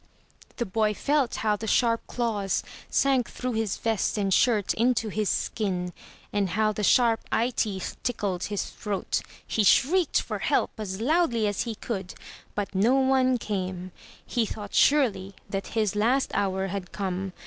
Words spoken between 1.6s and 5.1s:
sharp claws sank through his vest and 418 THROUGH FAIRY HALLS shirt